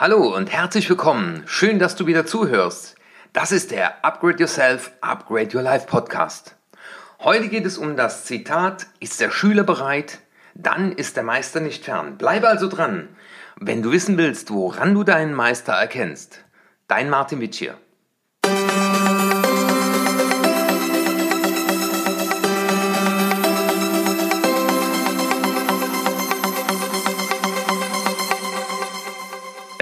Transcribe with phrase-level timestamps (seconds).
[0.00, 1.42] Hallo und herzlich willkommen.
[1.46, 2.94] Schön, dass du wieder zuhörst.
[3.32, 6.54] Das ist der Upgrade Yourself, Upgrade Your Life Podcast.
[7.18, 10.20] Heute geht es um das Zitat, ist der Schüler bereit,
[10.54, 12.16] dann ist der Meister nicht fern.
[12.16, 13.08] Bleibe also dran,
[13.56, 16.44] wenn du wissen willst, woran du deinen Meister erkennst.
[16.86, 17.76] Dein Martin Witsch hier.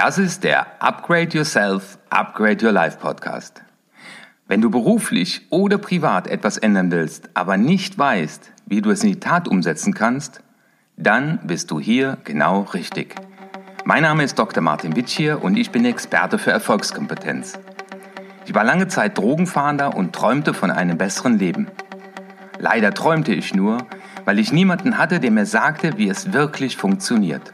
[0.07, 3.61] Das ist der Upgrade Yourself, Upgrade Your Life Podcast.
[4.47, 9.09] Wenn du beruflich oder privat etwas ändern willst, aber nicht weißt, wie du es in
[9.11, 10.45] die Tat umsetzen kannst,
[10.97, 13.17] dann bist du hier genau richtig.
[13.85, 14.63] Mein Name ist Dr.
[14.63, 17.59] Martin Witsch hier und ich bin Experte für Erfolgskompetenz.
[18.45, 21.67] Ich war lange Zeit Drogenfahnder und träumte von einem besseren Leben.
[22.61, 23.79] Leider träumte ich nur,
[24.25, 27.51] weil ich niemanden hatte, der mir sagte, wie es wirklich funktioniert.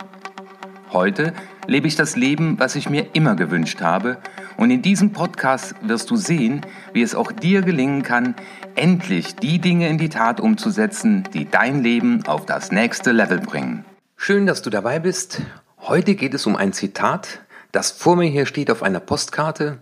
[0.92, 1.33] Heute
[1.66, 4.19] lebe ich das Leben, was ich mir immer gewünscht habe.
[4.57, 6.61] Und in diesem Podcast wirst du sehen,
[6.92, 8.34] wie es auch dir gelingen kann,
[8.75, 13.84] endlich die Dinge in die Tat umzusetzen, die dein Leben auf das nächste Level bringen.
[14.17, 15.42] Schön, dass du dabei bist.
[15.78, 17.41] Heute geht es um ein Zitat,
[17.73, 19.79] das vor mir hier steht auf einer Postkarte.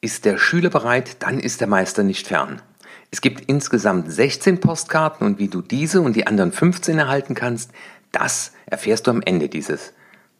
[0.00, 2.62] Ist der Schüler bereit, dann ist der Meister nicht fern.
[3.10, 7.72] Es gibt insgesamt 16 Postkarten und wie du diese und die anderen 15 erhalten kannst,
[8.12, 9.92] das erfährst du am Ende dieses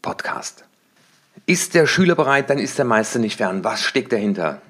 [0.03, 0.65] Podcast.
[1.47, 3.65] Ist der Schüler bereit, dann ist der Meister nicht fern.
[3.65, 4.63] Was steckt dahinter?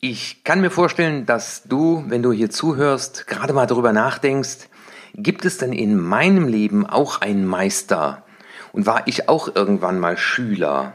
[0.00, 4.68] Ich kann mir vorstellen, dass du, wenn du hier zuhörst, gerade mal darüber nachdenkst,
[5.14, 8.24] gibt es denn in meinem Leben auch einen Meister?
[8.72, 10.92] Und war ich auch irgendwann mal Schüler?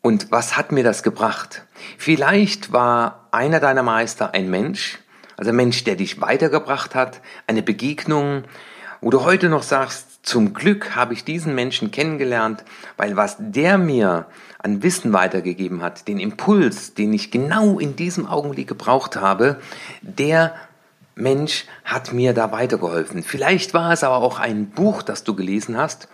[0.00, 1.64] Und was hat mir das gebracht?
[1.98, 4.98] Vielleicht war einer deiner Meister ein Mensch,
[5.36, 8.42] also ein Mensch, der dich weitergebracht hat, eine Begegnung,
[9.00, 12.64] wo du heute noch sagst, zum Glück habe ich diesen Menschen kennengelernt,
[12.96, 14.26] weil was der mir
[14.58, 19.60] an Wissen weitergegeben hat, den Impuls, den ich genau in diesem Augenblick gebraucht habe,
[20.00, 20.54] der
[21.14, 23.22] Mensch hat mir da weitergeholfen.
[23.22, 26.08] Vielleicht war es aber auch ein Buch, das du gelesen hast.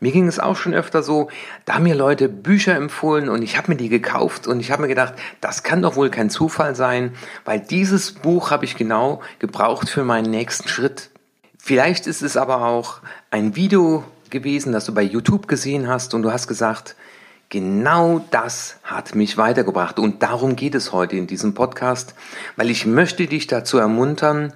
[0.00, 1.30] Mir ging es auch schon öfter so,
[1.64, 4.82] da haben mir Leute Bücher empfohlen und ich habe mir die gekauft und ich habe
[4.82, 7.14] mir gedacht, das kann doch wohl kein Zufall sein,
[7.46, 11.10] weil dieses Buch habe ich genau gebraucht für meinen nächsten Schritt.
[11.66, 12.98] Vielleicht ist es aber auch
[13.32, 16.94] ein Video gewesen, das du bei YouTube gesehen hast und du hast gesagt,
[17.48, 22.14] genau das hat mich weitergebracht und darum geht es heute in diesem Podcast,
[22.54, 24.52] weil ich möchte dich dazu ermuntern,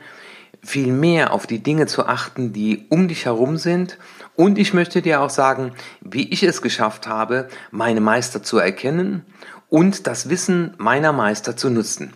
[0.62, 3.98] viel mehr auf die Dinge zu achten, die um dich herum sind
[4.36, 5.72] und ich möchte dir auch sagen,
[6.02, 9.26] wie ich es geschafft habe, meine Meister zu erkennen
[9.68, 12.12] und das Wissen meiner Meister zu nutzen.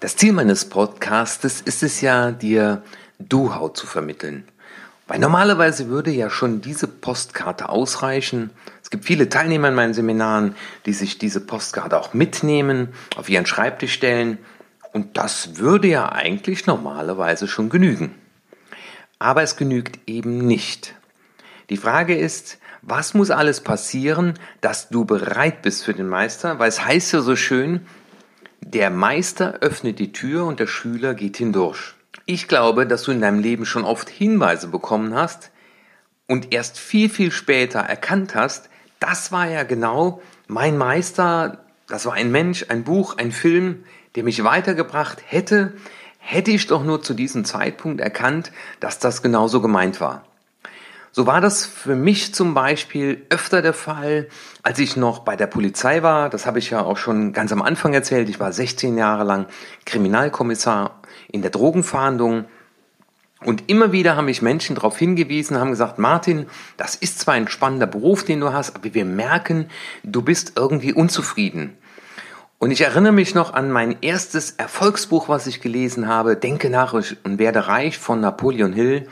[0.00, 2.82] Das Ziel meines Podcastes ist es ja, dir
[3.28, 4.44] Do-How zu vermitteln.
[5.06, 8.50] Weil normalerweise würde ja schon diese Postkarte ausreichen.
[8.80, 10.54] Es gibt viele Teilnehmer in meinen Seminaren,
[10.86, 14.38] die sich diese Postkarte auch mitnehmen, auf ihren Schreibtisch stellen.
[14.92, 18.14] Und das würde ja eigentlich normalerweise schon genügen.
[19.18, 20.94] Aber es genügt eben nicht.
[21.70, 26.58] Die Frage ist, was muss alles passieren, dass du bereit bist für den Meister?
[26.58, 27.86] Weil es heißt ja so schön,
[28.60, 31.94] der Meister öffnet die Tür und der Schüler geht hindurch.
[32.32, 35.50] Ich glaube, dass du in deinem Leben schon oft Hinweise bekommen hast
[36.28, 38.70] und erst viel, viel später erkannt hast,
[39.00, 43.82] das war ja genau mein Meister, das war ein Mensch, ein Buch, ein Film,
[44.14, 45.72] der mich weitergebracht hätte,
[46.18, 50.24] hätte ich doch nur zu diesem Zeitpunkt erkannt, dass das genauso gemeint war.
[51.12, 54.28] So war das für mich zum Beispiel öfter der Fall,
[54.62, 56.30] als ich noch bei der Polizei war.
[56.30, 58.28] Das habe ich ja auch schon ganz am Anfang erzählt.
[58.28, 59.46] Ich war 16 Jahre lang
[59.86, 61.00] Kriminalkommissar
[61.32, 62.44] in der Drogenfahndung.
[63.42, 67.48] Und immer wieder haben mich Menschen darauf hingewiesen, haben gesagt, Martin, das ist zwar ein
[67.48, 69.70] spannender Beruf, den du hast, aber wir merken,
[70.04, 71.76] du bist irgendwie unzufrieden.
[72.58, 76.92] Und ich erinnere mich noch an mein erstes Erfolgsbuch, was ich gelesen habe, Denke nach
[76.92, 79.08] und werde reich von Napoleon Hill.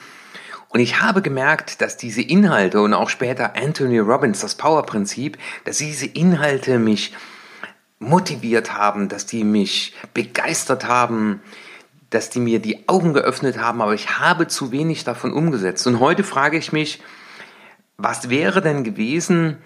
[0.71, 5.79] Und ich habe gemerkt, dass diese Inhalte und auch später Anthony Robbins, das Power-Prinzip, dass
[5.79, 7.15] diese Inhalte mich
[7.99, 11.41] motiviert haben, dass die mich begeistert haben,
[12.11, 15.87] dass die mir die Augen geöffnet haben, aber ich habe zu wenig davon umgesetzt.
[15.87, 17.03] Und heute frage ich mich,
[17.97, 19.59] was wäre denn gewesen,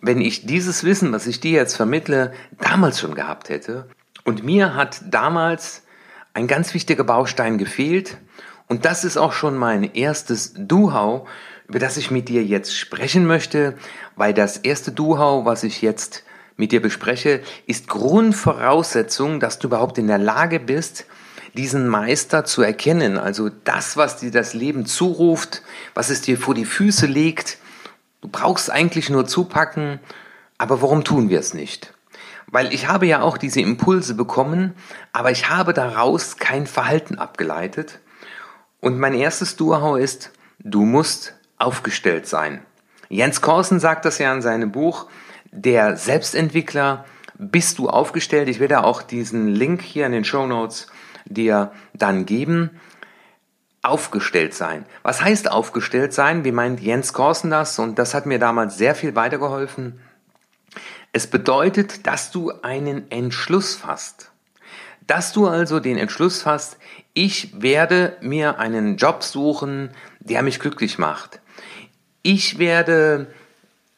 [0.00, 3.88] wenn ich dieses Wissen, was ich dir jetzt vermittle, damals schon gehabt hätte?
[4.24, 5.82] Und mir hat damals
[6.32, 8.18] ein ganz wichtiger Baustein gefehlt
[8.70, 11.28] und das ist auch schon mein erstes Do-How,
[11.68, 13.74] über das ich mit dir jetzt sprechen möchte,
[14.16, 16.24] weil das erste Do-How, was ich jetzt
[16.56, 21.04] mit dir bespreche, ist Grundvoraussetzung, dass du überhaupt in der Lage bist,
[21.54, 23.18] diesen Meister zu erkennen.
[23.18, 25.62] Also das, was dir das Leben zuruft,
[25.92, 27.58] was es dir vor die Füße legt
[28.20, 29.98] Du brauchst eigentlich nur zupacken,
[30.58, 31.94] aber warum tun wir es nicht?
[32.46, 34.74] Weil ich habe ja auch diese Impulse bekommen,
[35.12, 38.00] aber ich habe daraus kein Verhalten abgeleitet.
[38.80, 42.64] Und mein erstes Durhau ist, du musst aufgestellt sein.
[43.08, 45.06] Jens Korsen sagt das ja in seinem Buch,
[45.52, 47.04] der Selbstentwickler,
[47.36, 48.48] bist du aufgestellt?
[48.48, 50.86] Ich werde auch diesen Link hier in den Show Notes
[51.24, 52.70] dir dann geben.
[53.82, 54.84] Aufgestellt sein.
[55.02, 56.44] Was heißt aufgestellt sein?
[56.44, 57.78] Wie meint Jens Korsen das?
[57.78, 60.00] Und das hat mir damals sehr viel weitergeholfen.
[61.12, 64.29] Es bedeutet, dass du einen Entschluss fasst.
[65.10, 66.78] Dass du also den Entschluss fasst,
[67.14, 69.90] ich werde mir einen Job suchen,
[70.20, 71.40] der mich glücklich macht.
[72.22, 73.26] Ich werde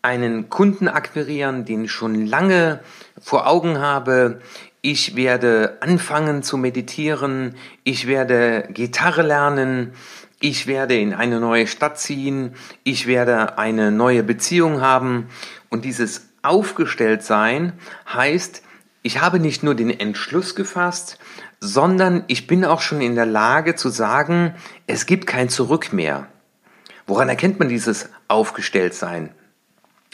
[0.00, 2.80] einen Kunden akquirieren, den ich schon lange
[3.20, 4.40] vor Augen habe.
[4.80, 7.56] Ich werde anfangen zu meditieren.
[7.84, 9.92] Ich werde Gitarre lernen.
[10.40, 12.54] Ich werde in eine neue Stadt ziehen.
[12.84, 15.28] Ich werde eine neue Beziehung haben.
[15.68, 17.74] Und dieses aufgestellt sein
[18.10, 18.62] heißt,
[19.02, 21.18] ich habe nicht nur den Entschluss gefasst,
[21.60, 24.54] sondern ich bin auch schon in der Lage zu sagen,
[24.86, 26.28] es gibt kein Zurück mehr.
[27.06, 29.34] Woran erkennt man dieses Aufgestelltsein?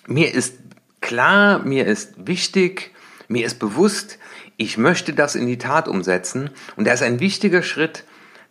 [0.06, 0.54] Mir ist
[1.00, 2.94] klar, mir ist wichtig,
[3.28, 4.18] mir ist bewusst,
[4.56, 6.50] ich möchte das in die Tat umsetzen.
[6.76, 8.04] Und da ist ein wichtiger Schritt,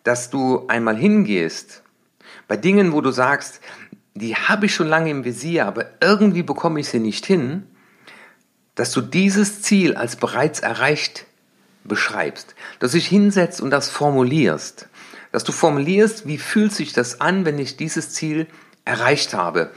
[0.04, 1.84] dass du einmal hingehst
[2.48, 3.60] bei Dingen, wo du sagst,
[4.14, 7.68] die habe ich schon lange im Visier, aber irgendwie bekomme ich sie nicht hin,
[8.78, 11.26] dass du dieses Ziel als bereits erreicht
[11.84, 14.88] beschreibst, dass du dich hinsetzt und das formulierst,
[15.32, 18.46] dass du formulierst, wie fühlt sich das an, wenn ich dieses Ziel
[18.86, 19.72] erreicht habe.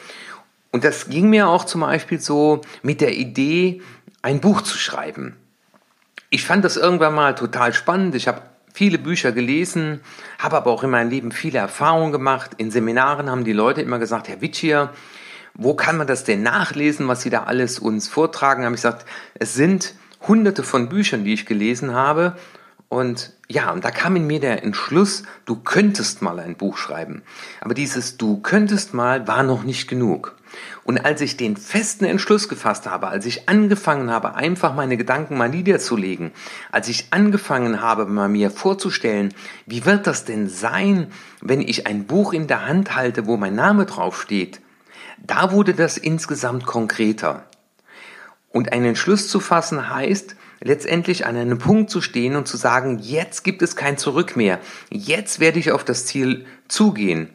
[0.70, 3.80] Und das ging mir auch zum Beispiel so mit der Idee,
[4.22, 5.34] ein Buch zu schreiben.
[6.28, 8.14] Ich fand das irgendwann mal total spannend.
[8.14, 8.42] Ich habe
[8.74, 10.00] viele Bücher gelesen,
[10.38, 12.50] habe aber auch in meinem Leben viele Erfahrungen gemacht.
[12.58, 14.90] In Seminaren haben die Leute immer gesagt, Herr Witschier,
[15.54, 18.64] wo kann man das denn nachlesen, was Sie da alles uns vortragen?
[18.64, 19.94] Habe ich gesagt, es sind
[20.26, 22.36] hunderte von Büchern, die ich gelesen habe.
[22.88, 27.22] Und ja, und da kam in mir der Entschluss, du könntest mal ein Buch schreiben.
[27.60, 30.34] Aber dieses du könntest mal war noch nicht genug.
[30.82, 35.36] Und als ich den festen Entschluss gefasst habe, als ich angefangen habe, einfach meine Gedanken
[35.36, 36.32] mal niederzulegen,
[36.72, 39.32] als ich angefangen habe, mal mir vorzustellen,
[39.66, 43.54] wie wird das denn sein, wenn ich ein Buch in der Hand halte, wo mein
[43.54, 44.60] Name draufsteht,
[45.26, 47.44] da wurde das insgesamt konkreter.
[48.50, 52.98] Und einen Entschluss zu fassen heißt, letztendlich an einem Punkt zu stehen und zu sagen,
[52.98, 54.58] jetzt gibt es kein Zurück mehr.
[54.90, 57.30] Jetzt werde ich auf das Ziel zugehen.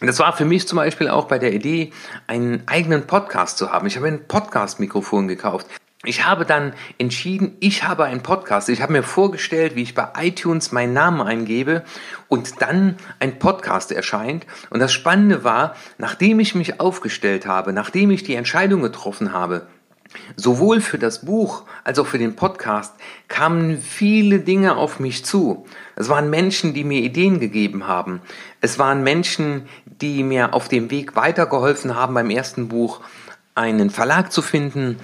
[0.00, 1.92] Das war für mich zum Beispiel auch bei der Idee,
[2.26, 3.86] einen eigenen Podcast zu haben.
[3.86, 5.66] Ich habe ein Podcast-Mikrofon gekauft.
[6.06, 8.70] Ich habe dann entschieden, ich habe einen Podcast.
[8.70, 11.84] Ich habe mir vorgestellt, wie ich bei iTunes meinen Namen eingebe
[12.26, 14.46] und dann ein Podcast erscheint.
[14.70, 19.66] Und das Spannende war, nachdem ich mich aufgestellt habe, nachdem ich die Entscheidung getroffen habe,
[20.36, 22.94] sowohl für das Buch als auch für den Podcast
[23.28, 25.66] kamen viele Dinge auf mich zu.
[25.96, 28.22] Es waren Menschen, die mir Ideen gegeben haben.
[28.62, 33.02] Es waren Menschen, die mir auf dem Weg weitergeholfen haben, beim ersten Buch
[33.54, 34.96] einen Verlag zu finden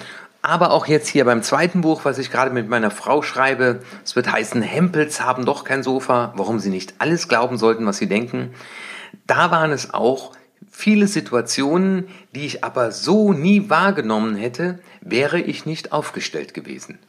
[0.47, 4.15] aber auch jetzt hier beim zweiten Buch, was ich gerade mit meiner Frau schreibe, es
[4.15, 8.07] wird heißen, Hempels haben doch kein Sofa, warum sie nicht alles glauben sollten, was sie
[8.07, 8.55] denken.
[9.27, 10.33] Da waren es auch
[10.71, 17.01] viele Situationen, die ich aber so nie wahrgenommen hätte, wäre ich nicht aufgestellt gewesen.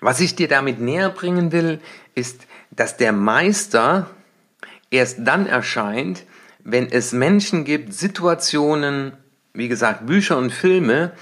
[0.00, 1.80] Was ich dir damit näher bringen will,
[2.14, 4.08] ist, dass der Meister
[4.90, 6.24] erst dann erscheint,
[6.64, 9.12] wenn es Menschen gibt, Situationen,
[9.52, 11.12] wie gesagt, Bücher und Filme,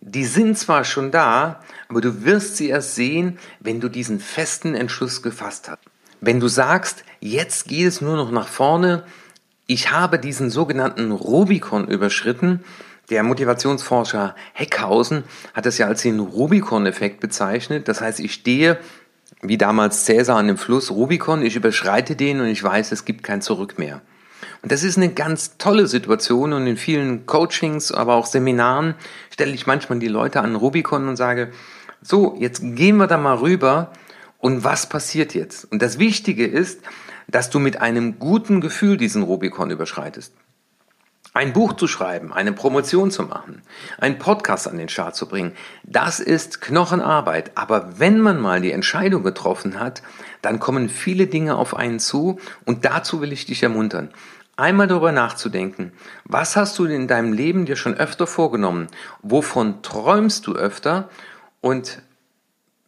[0.00, 4.74] die sind zwar schon da, aber du wirst sie erst sehen, wenn du diesen festen
[4.74, 5.80] Entschluss gefasst hast.
[6.20, 9.04] Wenn du sagst, jetzt geht es nur noch nach vorne,
[9.66, 12.64] ich habe diesen sogenannten Rubikon überschritten,
[13.10, 15.24] der Motivationsforscher Heckhausen
[15.54, 17.88] hat es ja als den Rubikon-Effekt bezeichnet.
[17.88, 18.78] Das heißt, ich stehe
[19.40, 23.22] wie damals Cäsar an dem Fluss Rubikon, ich überschreite den und ich weiß, es gibt
[23.22, 24.00] kein Zurück mehr.
[24.62, 28.94] Und das ist eine ganz tolle Situation und in vielen Coachings, aber auch Seminaren
[29.30, 31.52] stelle ich manchmal die Leute an Rubicon und sage,
[32.02, 33.92] so, jetzt gehen wir da mal rüber
[34.38, 35.70] und was passiert jetzt?
[35.70, 36.80] Und das Wichtige ist,
[37.28, 40.32] dass du mit einem guten Gefühl diesen Rubicon überschreitest.
[41.34, 43.62] Ein Buch zu schreiben, eine Promotion zu machen,
[43.98, 45.52] einen Podcast an den Start zu bringen,
[45.84, 47.52] das ist Knochenarbeit.
[47.54, 50.02] Aber wenn man mal die Entscheidung getroffen hat,
[50.42, 54.10] dann kommen viele Dinge auf einen zu und dazu will ich dich ermuntern
[54.58, 55.92] einmal darüber nachzudenken,
[56.24, 58.88] was hast du in deinem Leben dir schon öfter vorgenommen?
[59.22, 61.08] Wovon träumst du öfter?
[61.60, 62.02] Und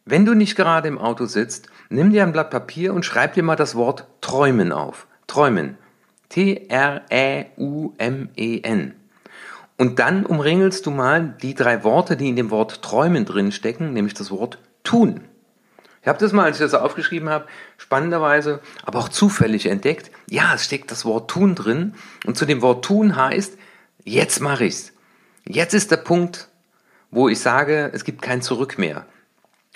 [0.05, 3.43] wenn du nicht gerade im Auto sitzt, nimm dir ein Blatt Papier und schreib dir
[3.43, 5.07] mal das Wort träumen auf.
[5.27, 5.77] Träumen.
[6.29, 6.95] T-R-Ä-U-M-E-N.
[9.77, 13.93] Und dann umringelst du mal die drei Worte, die in dem Wort träumen drin stecken,
[13.93, 15.21] nämlich das Wort tun.
[16.01, 17.45] Ich habe das mal, als ich das aufgeschrieben habe,
[17.77, 20.09] spannenderweise, aber auch zufällig entdeckt.
[20.27, 21.93] Ja, es steckt das Wort tun drin.
[22.25, 23.57] Und zu dem Wort tun heißt,
[24.03, 24.93] jetzt mache ich's.
[25.45, 26.47] Jetzt ist der Punkt,
[27.11, 29.05] wo ich sage, es gibt kein Zurück mehr.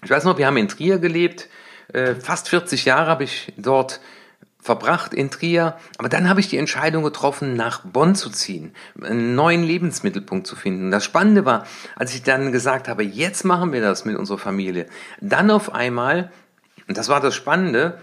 [0.03, 1.47] Ich weiß noch, wir haben in Trier gelebt.
[1.93, 3.99] Äh, fast 40 Jahre habe ich dort
[4.65, 9.35] verbracht in Trier, aber dann habe ich die Entscheidung getroffen, nach Bonn zu ziehen, einen
[9.35, 10.89] neuen Lebensmittelpunkt zu finden.
[10.89, 14.87] Das Spannende war, als ich dann gesagt habe, jetzt machen wir das mit unserer Familie,
[15.21, 16.31] dann auf einmal,
[16.87, 17.99] und das war das Spannende,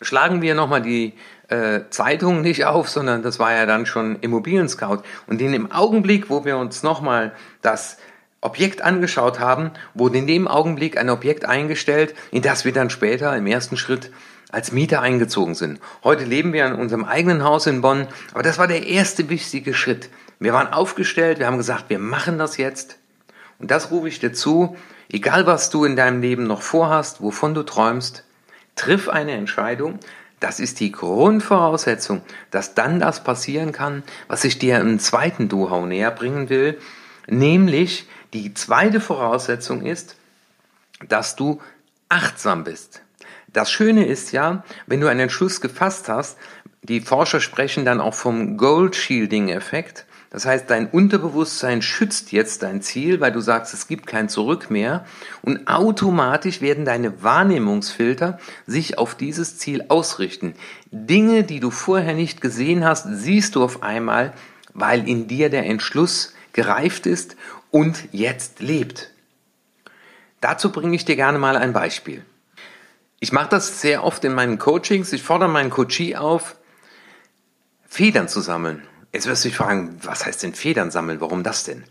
[0.00, 1.14] schlagen wir nochmal die
[1.50, 5.02] äh, Zeitung nicht auf, sondern das war ja dann schon Immobilien Scout.
[5.28, 7.98] Und in dem Augenblick, wo wir uns nochmal das
[8.40, 13.36] Objekt angeschaut haben, wurde in dem Augenblick ein Objekt eingestellt, in das wir dann später
[13.36, 14.10] im ersten Schritt
[14.50, 15.80] als Mieter eingezogen sind.
[16.04, 19.74] Heute leben wir in unserem eigenen Haus in Bonn, aber das war der erste wichtige
[19.74, 20.08] Schritt.
[20.38, 22.98] Wir waren aufgestellt, wir haben gesagt, wir machen das jetzt.
[23.58, 24.76] Und das rufe ich dir zu,
[25.10, 28.24] egal was du in deinem Leben noch vorhast, wovon du träumst,
[28.74, 29.98] triff eine Entscheidung.
[30.38, 35.86] Das ist die Grundvoraussetzung, dass dann das passieren kann, was ich dir im zweiten Duhau
[35.86, 36.78] näher bringen will.
[37.26, 40.16] Nämlich die zweite Voraussetzung ist,
[41.08, 41.60] dass du
[42.10, 43.00] achtsam bist.
[43.56, 46.36] Das Schöne ist ja, wenn du einen Entschluss gefasst hast,
[46.82, 50.04] die Forscher sprechen dann auch vom Gold Shielding Effekt.
[50.28, 54.68] Das heißt, dein Unterbewusstsein schützt jetzt dein Ziel, weil du sagst, es gibt kein Zurück
[54.70, 55.06] mehr.
[55.40, 60.52] Und automatisch werden deine Wahrnehmungsfilter sich auf dieses Ziel ausrichten.
[60.90, 64.34] Dinge, die du vorher nicht gesehen hast, siehst du auf einmal,
[64.74, 67.36] weil in dir der Entschluss gereift ist
[67.70, 69.12] und jetzt lebt.
[70.42, 72.22] Dazu bringe ich dir gerne mal ein Beispiel.
[73.18, 75.12] Ich mache das sehr oft in meinen Coachings.
[75.12, 76.56] Ich fordere meinen Coachie auf,
[77.86, 78.82] Federn zu sammeln.
[79.12, 81.20] Jetzt wirst du dich fragen, was heißt denn Federn sammeln?
[81.20, 81.84] Warum das denn?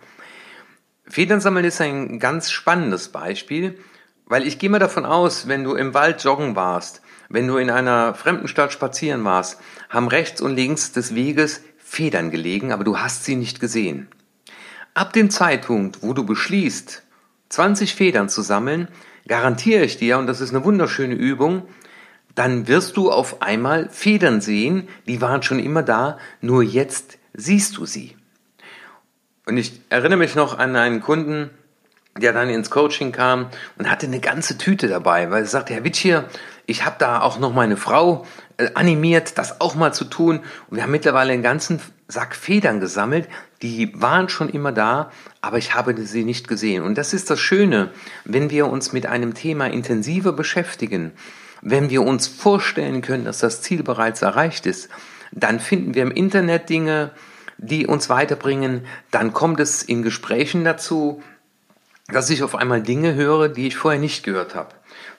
[1.08, 3.79] Federn sammeln ist ein ganz spannendes Beispiel,
[4.27, 7.72] weil ich gehe mal davon aus, wenn du im Wald joggen warst, wenn du in
[7.72, 13.00] einer fremden Stadt spazieren warst, haben rechts und links des Weges Federn gelegen, aber du
[13.00, 14.08] hast sie nicht gesehen.
[14.94, 17.03] Ab dem Zeitpunkt, wo du beschließt,
[17.50, 18.88] 20 Federn zu sammeln,
[19.27, 21.63] garantiere ich dir, und das ist eine wunderschöne Übung,
[22.36, 27.77] dann wirst du auf einmal Federn sehen, die waren schon immer da, nur jetzt siehst
[27.77, 28.15] du sie.
[29.46, 31.50] Und ich erinnere mich noch an einen Kunden,
[32.17, 35.84] der dann ins Coaching kam und hatte eine ganze Tüte dabei, weil er sagte, Herr
[35.84, 36.25] Witschier,
[36.65, 38.25] ich habe da auch noch meine Frau
[38.58, 40.39] äh, animiert, das auch mal zu tun.
[40.70, 43.27] Und wir haben mittlerweile einen ganzen Sack Federn gesammelt,
[43.62, 46.83] die waren schon immer da, aber ich habe sie nicht gesehen.
[46.83, 47.91] Und das ist das Schöne,
[48.24, 51.12] wenn wir uns mit einem Thema intensiver beschäftigen,
[51.62, 54.89] wenn wir uns vorstellen können, dass das Ziel bereits erreicht ist,
[55.31, 57.12] dann finden wir im Internet Dinge,
[57.57, 61.24] die uns weiterbringen, dann kommt es in Gesprächen dazu,
[62.07, 64.69] dass ich auf einmal Dinge höre, die ich vorher nicht gehört habe.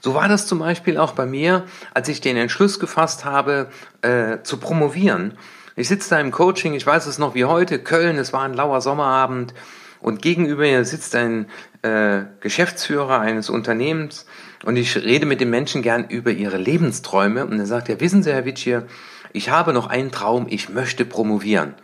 [0.01, 1.65] So war das zum Beispiel auch bei mir,
[1.95, 3.71] als ich den Entschluss gefasst habe,
[4.03, 5.37] äh, zu promovieren.
[5.79, 8.55] Ich sitze da im Coaching, ich weiß es noch wie heute, Köln, es war ein
[8.55, 9.53] lauer Sommerabend
[10.01, 11.51] und gegenüber mir sitzt ein
[11.83, 14.25] äh, Geschäftsführer eines Unternehmens
[14.65, 18.23] und ich rede mit den Menschen gern über ihre Lebensträume und er sagt, ja wissen
[18.23, 18.87] Sie, Herr Witschier,
[19.35, 21.75] ich habe noch einen Traum, ich möchte promovieren.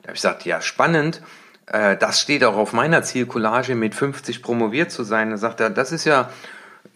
[0.00, 1.20] Da habe ich gesagt, ja spannend,
[1.66, 5.28] äh, das steht auch auf meiner Zielcollage mit 50 promoviert zu sein.
[5.28, 6.30] Da sagt er, das ist ja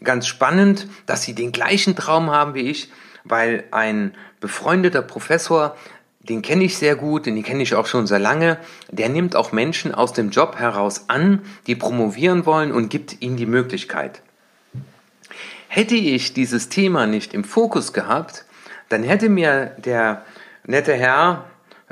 [0.02, 2.90] ganz spannend, dass Sie den gleichen Traum haben wie ich,
[3.24, 5.76] weil ein befreundeter Professor
[6.28, 8.58] den kenne ich sehr gut, den kenne ich auch schon sehr lange.
[8.90, 13.36] Der nimmt auch Menschen aus dem Job heraus an, die promovieren wollen und gibt ihnen
[13.36, 14.22] die Möglichkeit.
[15.68, 18.44] Hätte ich dieses Thema nicht im Fokus gehabt,
[18.88, 20.24] dann hätte mir der
[20.64, 21.44] nette Herr,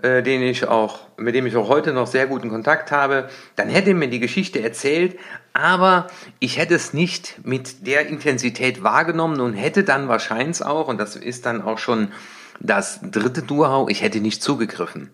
[0.03, 3.69] äh, den ich auch, mit dem ich auch heute noch sehr guten Kontakt habe, dann
[3.69, 5.19] hätte mir die Geschichte erzählt,
[5.53, 6.09] aber
[6.41, 11.15] ich hätte es nicht mit der Intensität wahrgenommen und hätte dann wahrscheinlich auch, und das
[11.15, 12.13] ist dann auch schon
[12.61, 15.11] das dritte Know-how, ich hätte nicht zugegriffen.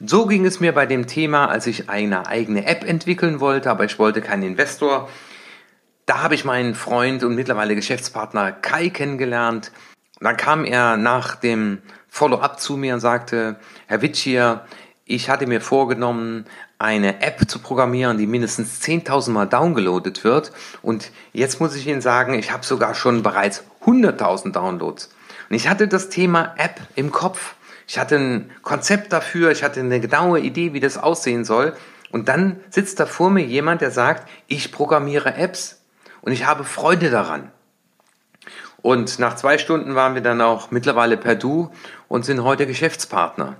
[0.00, 3.84] So ging es mir bei dem Thema, als ich eine eigene App entwickeln wollte, aber
[3.84, 5.08] ich wollte keinen Investor.
[6.06, 9.72] Da habe ich meinen Freund und mittlerweile Geschäftspartner Kai kennengelernt.
[10.20, 13.56] dann kam er nach dem Follow-up zu mir und sagte,
[13.86, 14.64] Herr Witschier,
[15.04, 16.44] ich hatte mir vorgenommen,
[16.78, 20.52] eine App zu programmieren, die mindestens 10.000 Mal downgeloadet wird.
[20.80, 25.10] Und jetzt muss ich Ihnen sagen, ich habe sogar schon bereits 100.000 Downloads.
[25.48, 27.54] Und ich hatte das Thema App im Kopf.
[27.86, 31.74] Ich hatte ein Konzept dafür, ich hatte eine genaue Idee, wie das aussehen soll.
[32.10, 35.82] Und dann sitzt da vor mir jemand, der sagt, ich programmiere Apps
[36.20, 37.50] und ich habe Freude daran.
[38.80, 41.70] Und nach zwei Stunden waren wir dann auch mittlerweile per Du
[42.06, 43.56] und sind heute Geschäftspartner.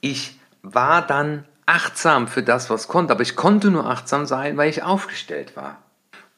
[0.00, 4.68] Ich war dann achtsam für das, was konnte, aber ich konnte nur achtsam sein, weil
[4.68, 5.78] ich aufgestellt war.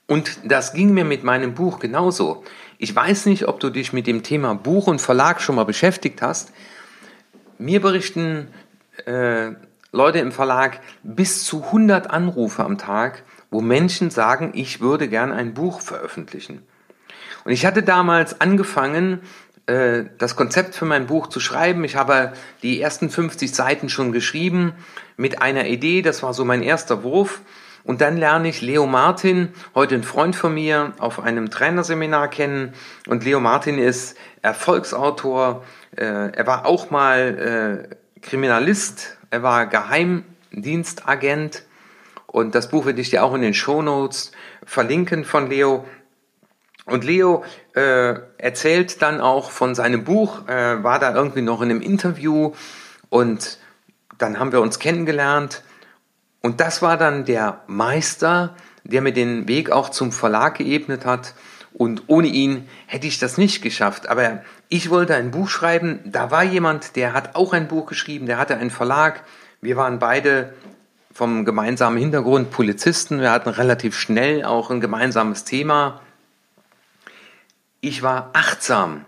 [0.06, 2.44] Und das ging mir mit meinem Buch genauso.
[2.78, 6.22] Ich weiß nicht, ob du dich mit dem Thema Buch und Verlag schon mal beschäftigt
[6.22, 6.52] hast.
[7.58, 8.48] Mir berichten
[9.06, 9.52] äh,
[9.92, 15.32] Leute im Verlag bis zu 100 Anrufe am Tag, wo Menschen sagen, ich würde gern
[15.32, 16.62] ein Buch veröffentlichen.
[17.44, 19.22] Und ich hatte damals angefangen,
[19.66, 21.82] äh, das Konzept für mein Buch zu schreiben.
[21.84, 22.32] Ich habe
[22.62, 24.74] die ersten 50 Seiten schon geschrieben
[25.16, 26.02] mit einer Idee.
[26.02, 27.40] Das war so mein erster Wurf.
[27.86, 32.74] Und dann lerne ich Leo Martin, heute ein Freund von mir, auf einem Trainerseminar kennen.
[33.06, 35.62] Und Leo Martin ist Erfolgsautor.
[35.94, 39.16] Äh, er war auch mal äh, Kriminalist.
[39.30, 41.62] Er war Geheimdienstagent.
[42.26, 44.32] Und das Buch werde ich dir auch in den Show Notes
[44.64, 45.84] verlinken von Leo.
[46.86, 47.44] Und Leo
[47.76, 52.52] äh, erzählt dann auch von seinem Buch, äh, war da irgendwie noch in einem Interview
[53.10, 53.58] und
[54.18, 55.62] dann haben wir uns kennengelernt.
[56.46, 61.34] Und das war dann der Meister, der mir den Weg auch zum Verlag geebnet hat.
[61.74, 64.08] Und ohne ihn hätte ich das nicht geschafft.
[64.08, 66.00] Aber ich wollte ein Buch schreiben.
[66.04, 69.24] Da war jemand, der hat auch ein Buch geschrieben, der hatte einen Verlag.
[69.60, 70.54] Wir waren beide
[71.12, 73.20] vom gemeinsamen Hintergrund Polizisten.
[73.20, 76.00] Wir hatten relativ schnell auch ein gemeinsames Thema
[77.86, 79.04] ich war achtsam.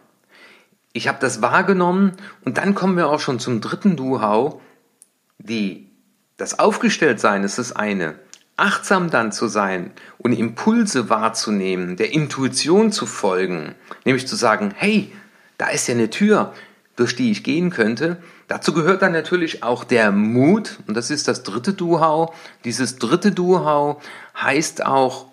[0.93, 2.13] Ich habe das wahrgenommen
[2.45, 4.61] und dann kommen wir auch schon zum dritten Du-How.
[5.39, 5.88] Die,
[6.39, 8.15] das Aufgestelltsein ist das eine.
[8.57, 15.13] Achtsam dann zu sein und Impulse wahrzunehmen, der Intuition zu folgen, nämlich zu sagen, hey,
[15.59, 16.55] da ist ja eine Tür,
[16.97, 18.17] durch die ich gehen könnte.
[18.49, 22.35] Dazu gehört dann natürlich auch der Mut und das ist das dritte Du-How.
[22.65, 24.03] Dieses dritte Du-How
[24.41, 25.27] heißt auch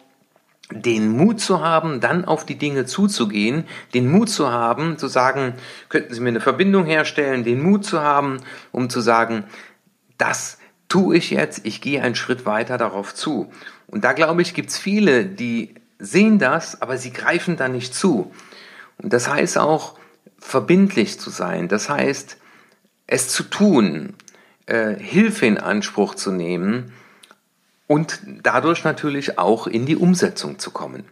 [0.71, 5.53] den Mut zu haben, dann auf die Dinge zuzugehen, den Mut zu haben, zu sagen,
[5.89, 8.37] könnten Sie mir eine Verbindung herstellen, den Mut zu haben,
[8.71, 9.43] um zu sagen,
[10.17, 10.57] das
[10.89, 13.51] tue ich jetzt, ich gehe einen Schritt weiter darauf zu.
[13.87, 17.93] Und da glaube ich, gibt es viele, die sehen das, aber sie greifen da nicht
[17.93, 18.31] zu.
[18.97, 19.97] Und das heißt auch,
[20.39, 22.37] verbindlich zu sein, das heißt,
[23.07, 24.13] es zu tun,
[24.67, 26.91] äh, Hilfe in Anspruch zu nehmen,
[27.87, 31.03] und dadurch natürlich auch in die Umsetzung zu kommen.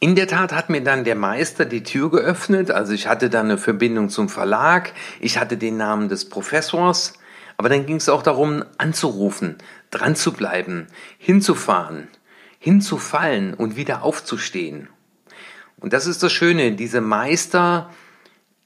[0.00, 3.46] In der Tat hat mir dann der Meister die Tür geöffnet, also ich hatte dann
[3.46, 7.14] eine Verbindung zum Verlag, ich hatte den Namen des Professors,
[7.56, 9.56] aber dann ging es auch darum, anzurufen,
[9.90, 10.88] dran zu bleiben,
[11.18, 12.08] hinzufahren,
[12.58, 14.88] hinzufallen und wieder aufzustehen.
[15.78, 17.90] Und das ist das Schöne, diese Meister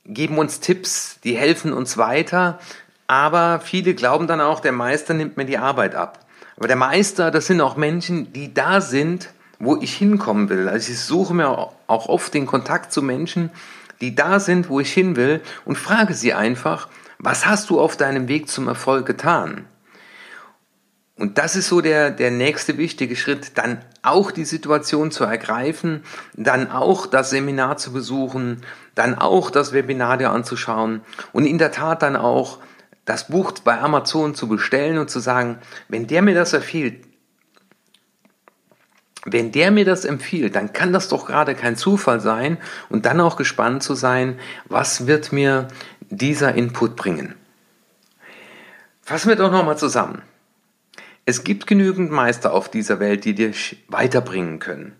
[0.04, 2.58] geben uns Tipps, die helfen uns weiter,
[3.06, 6.26] aber viele glauben dann auch, der Meister nimmt mir die Arbeit ab.
[6.56, 10.68] Aber der Meister, das sind auch Menschen, die da sind, wo ich hinkommen will.
[10.68, 13.50] Also ich suche mir auch oft den Kontakt zu Menschen,
[14.00, 17.96] die da sind, wo ich hin will und frage sie einfach, was hast du auf
[17.96, 19.64] deinem Weg zum Erfolg getan?
[21.16, 26.04] Und das ist so der, der nächste wichtige Schritt, dann auch die Situation zu ergreifen,
[26.34, 28.62] dann auch das Seminar zu besuchen,
[28.94, 31.00] dann auch das Webinar dir anzuschauen
[31.32, 32.58] und in der Tat dann auch
[33.04, 37.04] das Buch bei Amazon zu bestellen und zu sagen, wenn der mir das empfiehlt,
[39.24, 43.20] wenn der mir das empfiehlt, dann kann das doch gerade kein Zufall sein und dann
[43.20, 45.68] auch gespannt zu sein, was wird mir
[46.10, 47.34] dieser Input bringen.
[49.02, 50.22] Fassen wir doch nochmal zusammen.
[51.24, 54.96] Es gibt genügend Meister auf dieser Welt, die dich weiterbringen können.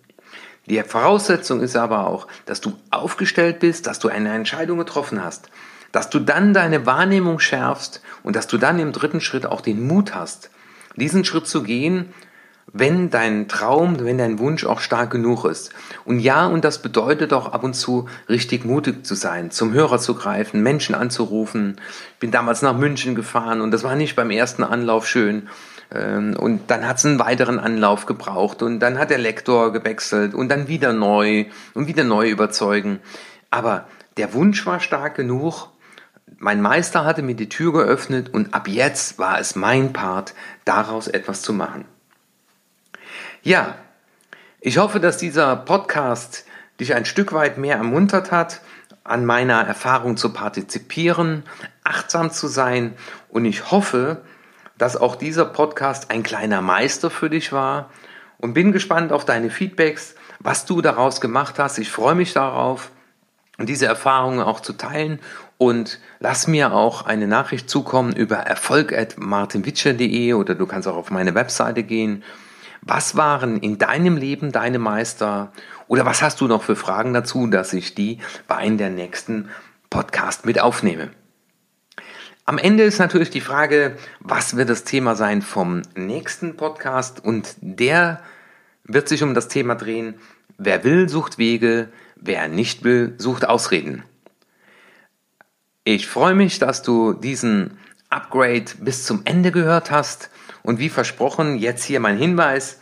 [0.67, 5.49] Die Voraussetzung ist aber auch, dass du aufgestellt bist, dass du eine Entscheidung getroffen hast,
[5.93, 9.87] dass du dann deine Wahrnehmung schärfst und dass du dann im dritten Schritt auch den
[9.87, 10.51] Mut hast,
[10.97, 12.13] diesen Schritt zu gehen,
[12.73, 15.73] wenn dein Traum, wenn dein Wunsch auch stark genug ist.
[16.05, 19.99] Und ja, und das bedeutet auch ab und zu richtig mutig zu sein, zum Hörer
[19.99, 21.77] zu greifen, Menschen anzurufen.
[22.15, 25.49] Ich bin damals nach München gefahren und das war nicht beim ersten Anlauf schön.
[25.91, 30.35] Ähm, und dann hat es einen weiteren Anlauf gebraucht und dann hat der Lektor gewechselt
[30.35, 33.01] und dann wieder neu und wieder neu überzeugen.
[33.51, 33.87] Aber
[34.19, 35.69] der Wunsch war stark genug
[36.41, 41.09] mein Meister hatte mir die Tür geöffnet und ab jetzt war es mein Part, daraus
[41.09, 41.85] etwas zu machen.
[43.49, 43.77] Ja,
[44.61, 46.45] ich hoffe, dass dieser Podcast
[46.81, 48.61] dich ein Stück weit mehr ermuntert hat,
[49.05, 51.45] an meiner Erfahrung zu partizipieren,
[51.83, 52.93] achtsam zu sein
[53.31, 54.21] und ich hoffe,
[54.77, 57.89] dass auch dieser Podcast ein kleiner Meister für dich war
[58.37, 61.79] und bin gespannt auf deine Feedbacks, was du daraus gemacht hast.
[61.79, 62.91] Ich freue mich darauf,
[63.59, 65.21] diese Erfahrungen auch zu teilen
[65.57, 71.35] und lass mir auch eine Nachricht zukommen über erfolg.martinwitscher.de oder du kannst auch auf meine
[71.35, 72.23] Webseite gehen.
[72.89, 75.53] Was waren in deinem Leben deine Meister?
[75.89, 79.51] Oder was hast du noch für Fragen dazu, dass ich die bei einem der nächsten
[79.91, 81.11] Podcast mit aufnehme?
[82.47, 87.23] Am Ende ist natürlich die Frage, was wird das Thema sein vom nächsten Podcast?
[87.23, 88.23] Und der
[88.85, 90.15] wird sich um das Thema drehen,
[90.57, 94.03] wer will, sucht Wege, wer nicht will, sucht Ausreden.
[95.85, 97.77] Ich freue mich, dass du diesen
[98.09, 100.31] Upgrade bis zum Ende gehört hast.
[100.69, 102.79] Und wie versprochen, jetzt hier mein Hinweis.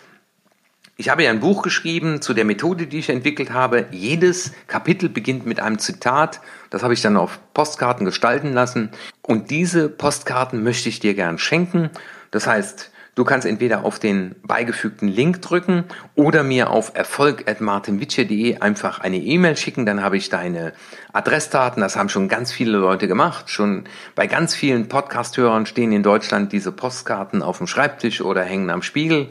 [0.97, 3.87] Ich habe ja ein Buch geschrieben zu der Methode, die ich entwickelt habe.
[3.93, 6.41] Jedes Kapitel beginnt mit einem Zitat.
[6.71, 8.91] Das habe ich dann auf Postkarten gestalten lassen.
[9.23, 11.91] Und diese Postkarten möchte ich dir gern schenken.
[12.33, 15.85] Das heißt, Du kannst entweder auf den beigefügten Link drücken
[16.17, 20.75] oder mir auf erfolg.martinwitsche.de einfach eine E-Mail schicken, dann habe ich deine
[21.15, 21.81] Adressdaten.
[21.81, 23.49] Das haben schon ganz viele Leute gemacht.
[23.49, 28.69] Schon bei ganz vielen Podcast-Hörern stehen in Deutschland diese Postkarten auf dem Schreibtisch oder hängen
[28.69, 29.31] am Spiegel.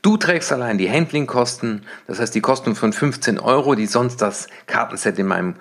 [0.00, 4.46] Du trägst allein die Handlingkosten, das heißt die Kosten von 15 Euro, die sonst das
[4.66, 5.56] Kartenset in meinem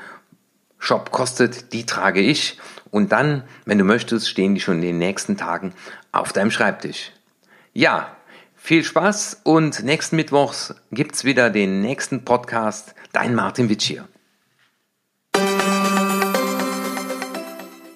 [0.80, 2.58] Shop kostet, die trage ich.
[2.90, 5.74] Und dann, wenn du möchtest, stehen die schon in den nächsten Tagen
[6.14, 7.12] auf deinem Schreibtisch.
[7.76, 8.16] Ja,
[8.54, 12.94] viel Spaß und nächsten Mittwochs gibt's wieder den nächsten Podcast.
[13.14, 14.08] Dein Martin Witsch hier.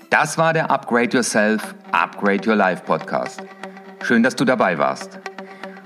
[0.09, 3.43] Das war der Upgrade Yourself, Upgrade Your Life Podcast.
[4.01, 5.19] Schön, dass du dabei warst.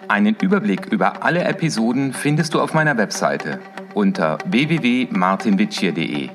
[0.08, 3.60] Einen Überblick über alle Episoden findest du auf meiner Webseite
[3.94, 6.30] unter www.martinwitschier.de.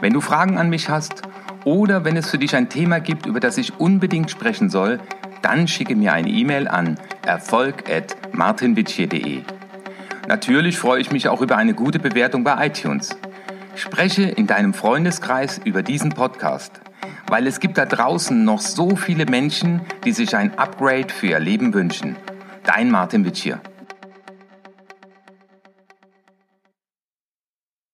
[0.00, 1.22] Wenn du Fragen an mich hast
[1.64, 5.00] oder wenn es für dich ein Thema gibt, über das ich unbedingt sprechen soll,
[5.42, 9.42] dann schicke mir eine E-Mail an erfolg.martinwitschier.de.
[10.28, 13.16] Natürlich freue ich mich auch über eine gute Bewertung bei iTunes.
[13.74, 16.80] Spreche in deinem Freundeskreis über diesen Podcast,
[17.28, 21.40] weil es gibt da draußen noch so viele Menschen, die sich ein Upgrade für ihr
[21.40, 22.16] Leben wünschen.
[22.64, 23.60] Dein Martin Witschier.